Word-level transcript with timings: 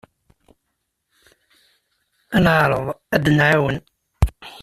Ad 2.35 2.41
neɛreḍ 2.45 2.87
ad 3.15 3.21
d-nɛawen. 3.25 3.77